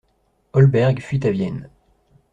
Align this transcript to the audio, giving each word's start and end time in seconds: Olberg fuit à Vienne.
Olberg 0.53 0.99
fuit 0.99 1.27
à 1.27 1.29
Vienne. 1.29 1.69